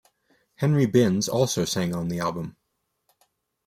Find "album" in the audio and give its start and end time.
2.19-2.57